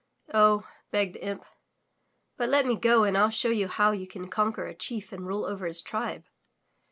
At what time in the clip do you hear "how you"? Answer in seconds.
3.67-4.07